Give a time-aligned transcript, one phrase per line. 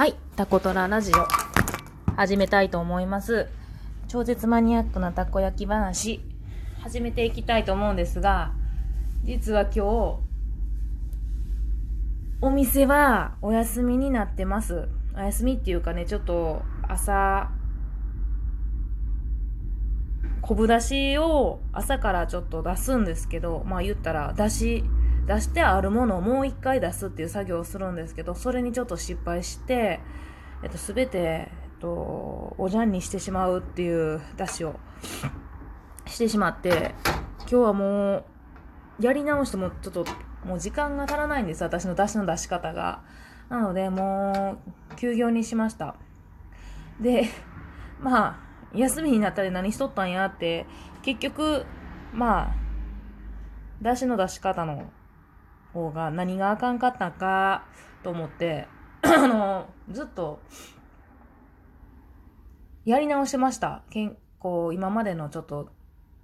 [0.00, 1.28] はい、タコトララジオ
[2.16, 3.48] 始めたいと思います。
[4.08, 6.22] 超絶マニアックなたこ焼き話
[6.80, 8.54] 始めていきたいと思うんですが、
[9.24, 9.80] 実は今日
[12.40, 14.88] お店はお休みになってます。
[15.14, 17.50] お休みっていうかね、ちょっと朝
[20.40, 24.82] 昆布だしを朝からちょっと出すんですけど、まあ言ったら、だし、
[25.26, 30.00] 出してあるものをもう一回出すっていう作業をするんですけど、それにちょっと失敗して、
[30.62, 34.78] えっと、すべて、えっと、おじゃんにしてしまうっていう出しを
[36.06, 36.94] してしまって、
[37.40, 38.24] 今日はもう、
[39.00, 40.04] やり直してもちょっと、
[40.44, 43.02] もう時間が足らないんです、私の出しの出し方が。
[43.48, 44.58] なので、も
[44.92, 45.96] う、休業にしました。
[47.00, 47.24] で、
[48.00, 48.38] まあ、
[48.74, 50.66] 休みになったら何しとったんやって、
[51.02, 51.64] 結局、
[52.12, 52.54] まあ、
[53.80, 54.90] 出しの出し方の
[55.72, 57.64] 方が何があかんかったか
[58.02, 58.66] と思って、
[59.02, 60.40] あの、ずっと、
[62.84, 63.82] やり直しました。
[63.90, 65.68] 健康、今までのちょっと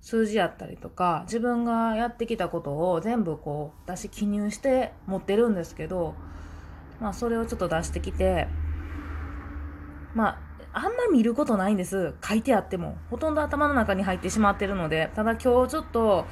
[0.00, 6.14] 数字やったりとか、自分がやってきたことを全部こう出し記入して持ってるんですけど、
[7.00, 8.48] まあそれをちょっと出してきて、
[10.14, 10.38] まあ、
[10.72, 12.14] あんま見ることないんです。
[12.26, 12.98] 書いてあっても。
[13.10, 15.10] ほとんど頭の中に入ってしまってるので。
[15.14, 16.26] ただ今日ちょっと、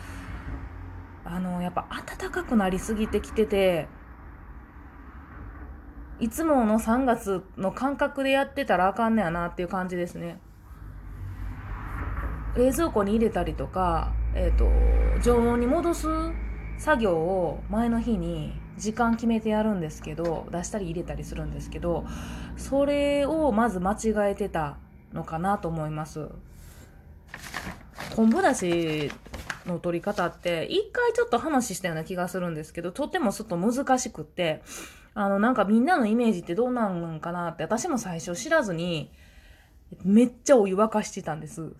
[1.28, 1.86] あの、やっぱ
[2.18, 3.88] 暖かくなりすぎてきてて、
[6.18, 10.38] いつもの3月の感覚でやってたらあかんねやなっていう感じですね。
[12.56, 14.70] 冷蔵庫に入れたりとか、えっ、ー、と、
[15.22, 16.06] 常温に戻す
[16.78, 22.06] 作業を前の日に時間決めてやるんですけど、出したり入れたりするんですけど、
[22.56, 24.78] それをまず間違えてた
[25.12, 26.28] のかなと思います。
[28.14, 29.12] 昆布だし
[29.66, 34.62] の取り方って、一回ちょっと話したような気がするんですけど、とってもちょっと難しくって、
[35.14, 39.10] あの、なんかみんなのイメージってどうなんかなって、私も最初知らずに、
[40.04, 41.72] めっちゃお湯沸かしてたんです。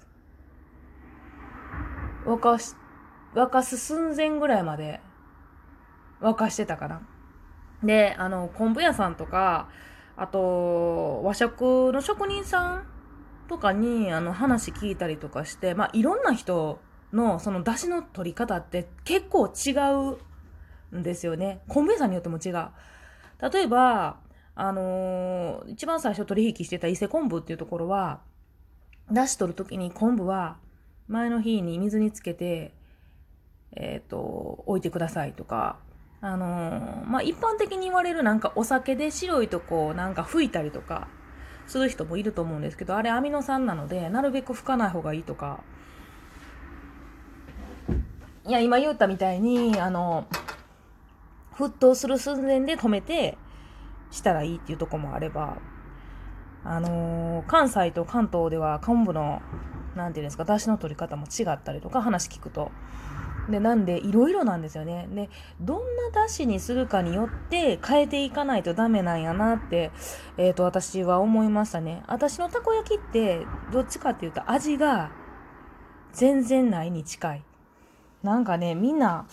[2.25, 2.75] 沸かし、
[3.35, 5.01] 沸かす寸前ぐらいまで
[6.21, 7.07] 沸かしてたかな。
[7.83, 9.69] で、あの、昆布屋さんとか、
[10.17, 12.87] あと、和食の職人さん
[13.49, 16.81] とかに、あの、話聞いたりとかして、まあ、いろんな人
[17.13, 19.71] のその出汁の取り方って結構違
[20.93, 21.61] うんですよね。
[21.69, 22.71] 昆布屋さんによっても違う。
[23.53, 24.19] 例えば、
[24.55, 28.21] あのー、一番最初取引してた伊勢昆布っていうところは、
[29.11, 30.57] 出汁取るときに昆布は
[31.09, 32.75] 前の日に水につけて、
[33.73, 34.19] えっ、ー、と、
[34.67, 35.79] 置いてくださいとか、
[36.21, 41.09] あのー、まあ、一般的に言われるなんかお酒で白いとこなんか吹いたりとか
[41.67, 45.61] する人もいると思うんですけど、あれアミノ酸なので、なるべく吹かない方がいいとか、
[48.47, 50.27] いや、今言ったみたいに、あの、
[51.57, 53.39] 沸騰する寸前で止めて、
[54.11, 55.59] したらいいっていうとこもあれば、
[56.65, 59.43] あの、関西と関東では昆布の、
[59.95, 62.71] なんていうんですか、出汁の取り方も違ったりとか話聞くと。
[63.49, 65.09] で、なんで、いろいろなんですよね。
[65.11, 65.31] で、
[65.61, 65.79] どん
[66.13, 69.93] な出汁にするかによって変えていかないとダメなんやなって、
[70.37, 72.03] えっ、ー、と、私は思いましたね。
[72.09, 75.13] 私のたこ焼きって、どっちかっていうと味が
[76.13, 77.45] 全然ないに近い。
[78.27, 79.29] なんかね、みんな、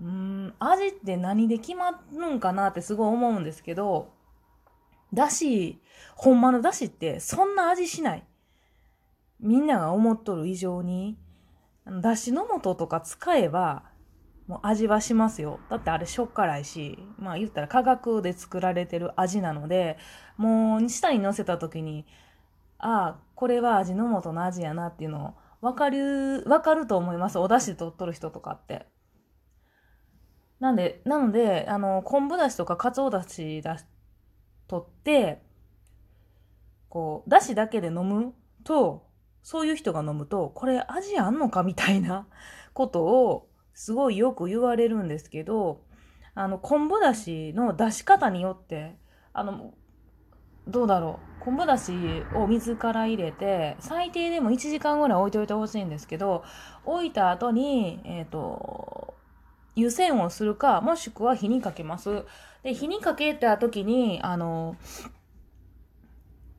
[0.00, 4.12] ん、味って何で決まるんかなってすごい思うんですけど、
[5.12, 5.80] だし、
[6.14, 8.24] ほんまのだしってそんな味しない。
[9.40, 11.18] みんなが思っとる以上に、
[12.00, 13.82] だしの素とか使えば、
[14.46, 15.58] もう味はしますよ。
[15.68, 19.98] だってあれしょっ辛いし、まあ言ったら化学で作られてる味なので、
[20.36, 22.06] もう下に乗せた時に、
[22.78, 27.38] ああ、これは味の素の味やなっていうのをわかる、わかると思います。
[27.38, 28.86] お出汁取っとる人とかって。
[30.60, 33.78] なんで、なので、あの、昆布だしとかかつおだしだ
[34.68, 35.42] 取って、
[36.88, 38.34] こう、だしだけで飲む
[38.64, 39.06] と、
[39.42, 42.26] そういう人が飲むと、これ味あんのかみたいな
[42.72, 45.84] ことを、すごいよく言われるんですけど、
[46.34, 48.98] あの、昆布だしの出し方によって、
[49.32, 49.74] あの、
[50.66, 51.44] どうだろう。
[51.44, 51.92] 昆布だし
[52.34, 56.42] を水から入れて、最低でも1時間ぐらい置いといてほしいんですけど、
[56.84, 59.14] 置いた後に、えっ、ー、と、
[59.76, 62.24] 湯煎をするか、もしくは火にかけます。
[62.64, 64.76] で、火にかけた時に、あの、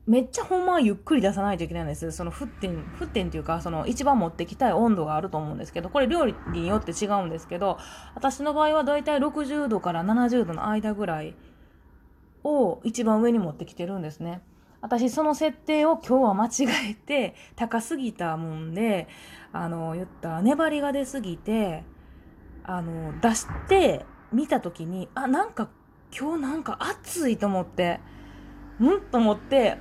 [0.06, 2.10] めっちゃほんまはゆっくり出さないといけないんです。
[2.12, 7.76] その沸点、沸点っていうか、その一番持ってきたい温度があると思うんですけど、これ料理によって違うんですけど、
[8.14, 11.34] 私の場合はだいたい60度から70度の間ぐらい
[12.44, 14.40] を一番上に持ってきてるんですね。
[14.80, 19.08] 私その設定を今日は間違えて高すぎたもんで、
[19.52, 21.84] あの、言った粘りが出すぎて、
[22.62, 25.68] あの、出して見た時に、あ、なんか
[26.16, 28.00] 今日なんか暑いと思って、
[28.80, 29.78] んと思って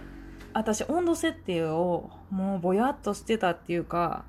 [0.54, 4.26] 私温度設定をもうぼやっとしてたっていうか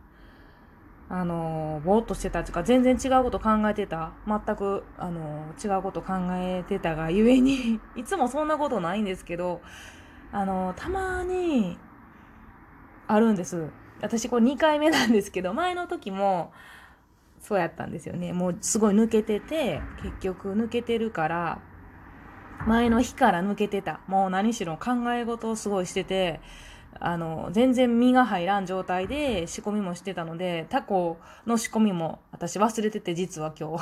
[1.11, 4.13] あのぼーっとしてたっていうか全然違うこと考えてた。
[4.27, 9.63] 全くあの違うこと考えてたがゆえに いつもそんなことないんですけど
[10.33, 11.79] あのたまに
[13.07, 13.71] あるんです。
[14.01, 16.53] 私これ2回目なんですけど前の時も
[17.41, 18.33] そうやったんですよね。
[18.33, 21.59] もうすごい抜けてて結局抜けてるから
[22.67, 24.01] 前の日から抜けてた。
[24.07, 26.41] もう何しろ考え事をすごいしてて、
[27.01, 33.79] あの、全然身が入らん状態で仕込みもしてたので、タコの仕込みも私忘れてて、実は今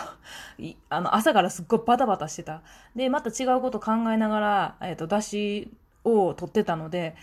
[0.58, 0.76] 日。
[0.90, 2.62] あの、朝からすっごいバタバタしてた。
[2.94, 5.70] で、また違うこと考えながら、えっ、ー、と、出汁
[6.04, 7.16] を取ってたので、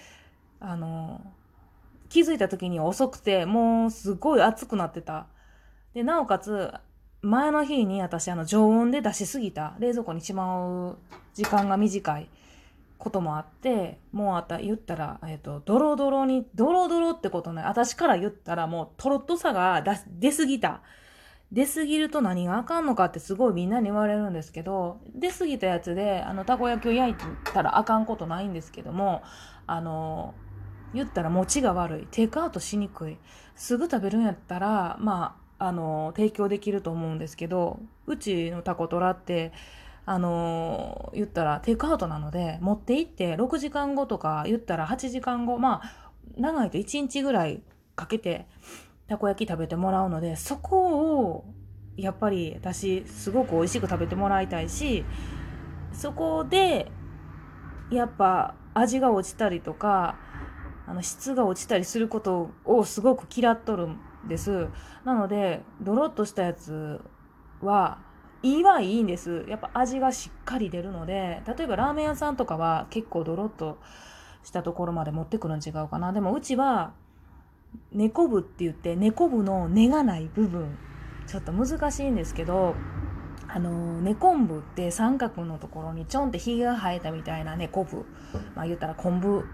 [0.60, 1.22] あの、
[2.10, 5.28] 気づいた時に遅くて、もうすごい熱くなってた。
[5.94, 6.74] で、なおかつ、
[7.22, 9.76] 前の日に私、あの、常温で出しすぎた。
[9.80, 10.98] 冷蔵庫にしまう
[11.34, 12.30] 時間が短い
[13.04, 17.66] こともあって、もうあた、言ったら、え、ー、と、ドロドロに、ドロドロってことない。
[17.66, 20.80] 私から言ったらもう、とろっとさが出、出すぎた。
[21.52, 27.16] 出すぎると何があかんのかってすごいみんなに言われるんですけど、出すぎたやつで、あの、たこ焼きを焼い
[27.54, 29.22] たらあかんことないんですけども、
[29.68, 30.34] あの、
[30.94, 32.08] 言ったら持ちが悪い。
[32.10, 33.18] テイクアウトしにくい。
[33.56, 39.52] すぐ食べるんやったら、まあ、あの、提供できると思うんですけど、うちのタコトラって、
[40.06, 47.62] あのー、言ったらテイクアウトなので、持って行って6時間後とか言ったら8時間後、まあ、長いと1日ぐらい
[47.96, 48.48] かけて
[49.08, 51.46] たこ焼き食べてもらうので、そこを、
[51.96, 55.06] やっぱり私、すごく美味しく食べてもらいたいし、
[55.92, 56.92] そこで、
[57.92, 60.18] やっぱ味が落ちたりとか、
[60.86, 64.68] あの質が落ちたりすることをすごく嫌っとるんです。
[65.06, 67.00] なので、ドロッとしたやつ
[67.62, 68.00] は、
[68.44, 69.46] いいはいいんです。
[69.48, 73.80] やっぱ味がしっかり出るので、例えばラーメン屋さんとかは結構ドロッと
[74.44, 76.12] したところまで持ってくるん違うかな。
[76.12, 76.94] でもうちは、
[77.94, 80.78] 猫部って言って、猫部の根がない部分、
[81.26, 82.76] ちょっと難しいんですけど、
[83.48, 88.06] あの、根昆布って三角のところにちょんってひげが生えたみたいな猫部。
[88.56, 89.46] まあ言ったら昆布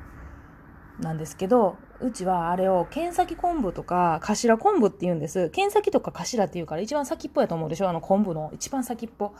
[0.99, 5.49] なんですけど、うちはあれを剣先昆布とか頭昆布って言うんです。
[5.49, 7.89] 剣先とか頭って言うから一番先っぽやと思うでしょ？
[7.89, 9.33] あの昆布の一番先っぽ。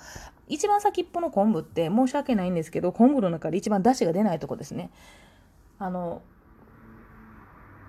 [0.47, 4.89] 一番先っぽの昆布って申し訳ないんですけど、昆布の中で一番出汁が出ないとこですね。
[5.79, 6.21] あの、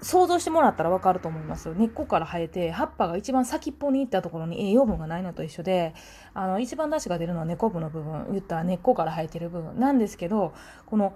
[0.03, 1.75] 想像してもらったらわかると思います。
[1.75, 5.95] 根っこから生えて、葉っぱが一番先っぽに行ったところに栄養分がないのと一緒で、
[6.33, 10.55] あの、一番出汁が出るのは根っこ部の部分、言ったら根っこから生えてる部分なんですけど、
[10.87, 11.13] この、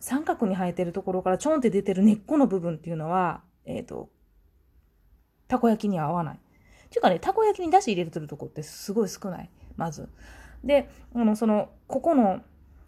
[0.00, 4.08] 三角に生えてるところからちょんって出てる根っこの部分っていうのは、えっ、ー、と、
[5.46, 6.36] たこ焼きには合わない。
[6.36, 6.38] っ
[6.88, 9.50] ていうかね、たこ焼きに出汁入れてるとこってすごい少ない。
[9.76, 10.08] まず。
[10.64, 12.40] で、あの、その、ここの、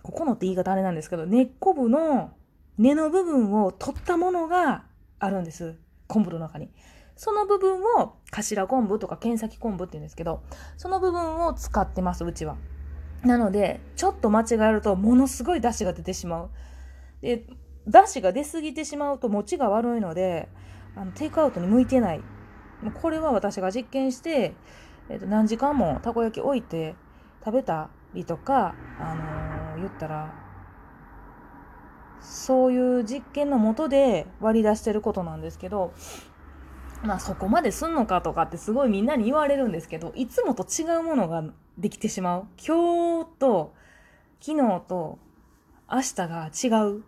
[0.03, 2.33] ここのって言い方あれなんですけど、根っこ部の
[2.79, 4.85] 根の部分を取ったものが
[5.19, 5.77] あるんです。
[6.09, 6.71] 昆布の中に。
[7.17, 10.43] その部分を、頭昆布とか剣先昆布って言うんですけど、
[10.77, 12.57] その部分を使ってます、うちは。
[13.23, 16.51] なので、ちょっと間違えると、ものすごい出汁が出てしまう。
[17.23, 17.45] で、
[17.89, 20.49] だしが出過ぎてしまうと持ちが悪いので、
[20.95, 22.21] あのテイクアウトに向いてない。
[23.01, 24.55] これは私が実験して、
[25.09, 26.95] えっと、何時間もたこ焼き置いて
[27.45, 30.35] 食べたりとか、あのー、言ったら、
[32.21, 35.93] そういう実験のもとで割り出してることなんですけど、
[37.03, 41.45] まあそこまですんのかとかってすごいみんなに言われるんですけど、いつもと違うものが
[41.79, 42.47] できてしまう。
[42.65, 43.75] 今日と
[44.41, 45.19] 昨日と
[45.91, 47.05] 明日が違う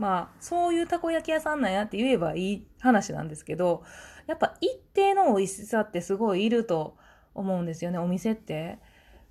[0.00, 3.82] まあ、そういうたこ焼き屋さんなんやって言えばいい話なんですけど、
[4.26, 6.96] やっぱ一定の美味しさってすごいいると
[7.34, 8.78] 思うんですよね、お店って。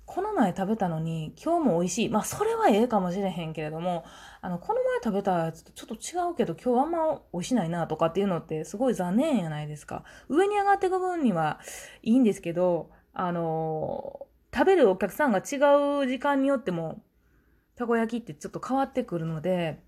[0.06, 2.08] この前食べたのに今日も美味しい。
[2.08, 4.04] まあそれはええかもしれへんけれども、
[4.40, 5.94] あの、この前食べたやつとちょっと
[6.28, 10.04] 違うけど今日あんま美味しないなとかっていうのってすごい残念やないですか。
[10.28, 11.58] 上に上がっていく分には
[12.04, 15.56] いいんですけど、あのー、食べるお客さんが違
[16.04, 17.02] う時間によっても、
[17.74, 19.82] たこ焼きってちょっと変わってくるので、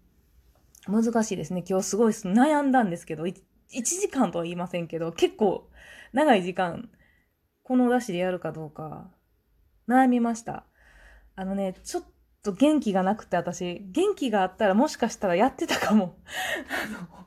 [0.89, 1.65] 難しいですね。
[1.69, 3.35] 今日すごい悩んだんですけど、1,
[3.71, 5.69] 時間とは言いませんけど、結構
[6.13, 6.91] 長い時間、
[7.63, 9.11] このお出汁でやるかどうか、
[9.89, 10.65] 悩みました。
[11.37, 12.05] あのね、ちょっ
[12.43, 16.17] と元気がなくて私、元気があったらもしかしたらやってたかも。
[16.69, 17.27] あの、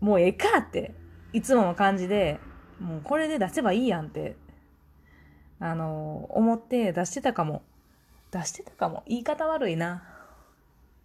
[0.00, 0.94] もうええかって、
[1.32, 2.40] いつもの感じで、
[2.80, 4.36] もうこれで出せばいいやんって、
[5.60, 7.62] あの、思って出してたかも。
[8.30, 9.04] 出してたかも。
[9.06, 10.13] 言い方悪いな。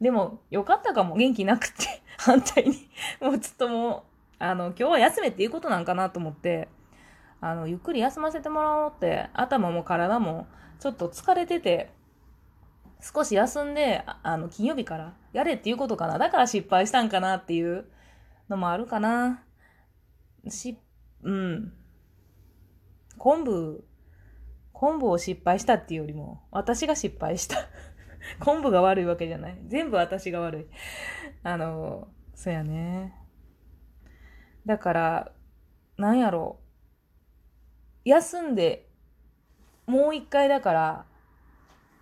[0.02, 2.90] でも、よかったかも、元気なくて、 反対に。
[3.22, 4.04] もうちょっともう、
[4.40, 6.70] あの、今日は休めっていうことなんかなと思って、
[7.42, 10.48] あの、ゆっくり休ませてもらおうって、頭も体も
[10.80, 11.92] ちょっと疲れてて、
[13.02, 16.18] 少し休んで、あの、金曜日からやれっていうことかな。
[16.18, 17.86] だから失敗したんかなっていう
[18.50, 19.44] のもあるかな。
[20.48, 20.78] し、
[21.24, 21.74] うん。
[23.18, 23.86] 昆布、
[24.74, 27.58] 昆布を失敗したっていうよりも、私が失敗した。
[28.40, 29.58] 昆布が悪いわけじゃない。
[29.68, 30.68] 全部私が悪い。
[31.44, 33.16] あの、そうやね。
[34.66, 35.32] だから、
[35.98, 36.60] なんやろ
[38.06, 38.10] う。
[38.10, 38.90] 休んで、
[39.86, 41.06] もう一回だから、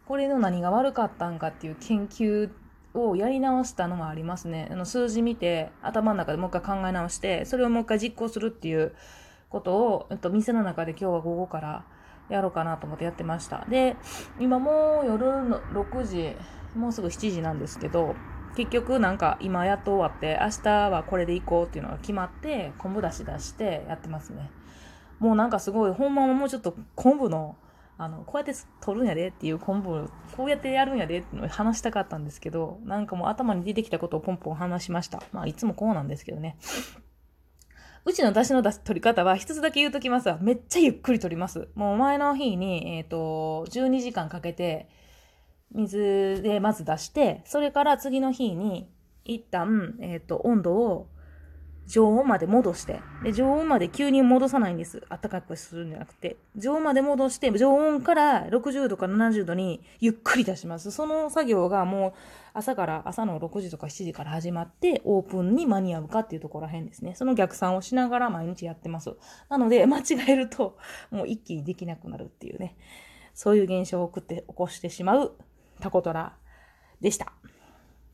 [0.06, 2.52] これの何が悪かったんかっていう研究
[2.94, 4.70] をやり直したのもありますね。
[4.72, 8.96] あの数字見て、頭の中でもう一回考え直して、それをもう一回実行するっていう
[9.50, 11.86] ことを、えっと、店の中で今日は午後から
[12.30, 13.66] やろうかなと思ってやってました。
[13.70, 13.96] で、
[14.40, 16.36] 今もう夜の6時、
[16.76, 18.16] もうすぐ7時なんですけど、
[18.56, 24.52] 結局なんか今やっと終わって、明日はこれで行こうっていうのが決まって、昆布だし出してやってますね。
[25.20, 27.56] もうなんかすごい、ほんまはもうちょっと昆布の、
[28.00, 35.24] あの、こうやって取るんやでっていう昆布、こうやってやるんやでっていうのを話したかったんですけど、なんかもう頭に出てきたことをポンポン話しました。
[35.32, 36.58] まあいつもこうなんですけどね。
[38.08, 40.38] うちの出汁の出し取り方は一つだけ言うときますわ。
[40.42, 41.68] めっちゃゆっくり取ります。
[41.76, 44.88] もう前の日に、えっ、と、12時間かけて、
[45.74, 48.90] 水でまず出して、それから次の日に、
[49.26, 51.10] 一旦、えっ、と、温度を
[51.88, 55.02] 常温まで戻して、で、常温まで急に戻さないんです。
[55.10, 60.92] 暖かくするんじゃなくて、常温まで戻して、常温から60度から70度にゆっくり出します。
[60.92, 62.14] その作業がもう
[62.54, 67.16] 朝から、朝の6時とか7時から始まって、オープンに間に合うかっていうところらへんですね。
[67.16, 69.16] その逆算をしながら毎日やってます。
[69.48, 70.78] なので、間違えると、
[71.10, 72.76] もう一気にできなくなるっていうね。
[73.34, 75.38] そういう現象を送って、起こしてしまう
[75.80, 76.36] タコトラ
[77.00, 77.32] でした。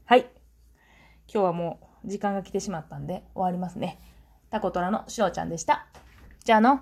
[0.05, 0.27] はい。
[1.33, 3.99] 今日はもう時間が来てしまったんで終わりますね。
[4.49, 5.87] タコトラのしおちゃんでした。
[6.43, 6.81] じゃあの。